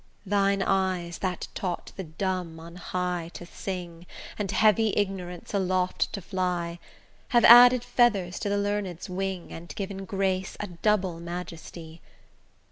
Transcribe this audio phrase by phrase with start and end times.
[0.25, 4.07] Thine eyes, that taught the dumb on high to sing
[4.39, 6.79] And heavy ignorance aloft to fly,
[7.27, 12.01] Have added feathers to the learned's wing And given grace a double majesty.